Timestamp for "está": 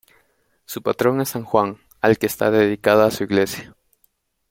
2.25-2.49